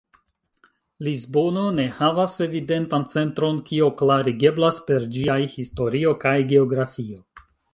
[1.07, 7.25] Lisbono ne havas evidentan centron, kio klarigeblas per ĝiaj historio kaj geografio.